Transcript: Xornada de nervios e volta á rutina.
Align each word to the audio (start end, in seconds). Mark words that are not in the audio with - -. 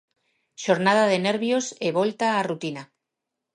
Xornada 0.63 1.03
de 1.11 1.17
nervios 1.27 1.65
e 1.85 1.87
volta 1.99 2.25
á 2.37 2.39
rutina. 2.49 2.83